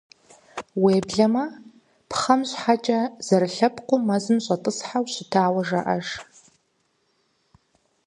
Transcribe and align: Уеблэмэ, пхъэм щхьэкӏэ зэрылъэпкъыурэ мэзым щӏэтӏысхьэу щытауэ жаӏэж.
Уеблэмэ, 0.81 1.43
пхъэм 2.09 2.41
щхьэкӏэ 2.49 2.99
зэрылъэпкъыурэ 3.25 4.03
мэзым 4.07 4.37
щӏэтӏысхьэу 4.45 5.05
щытауэ 5.13 5.61
жаӏэж. 5.67 6.07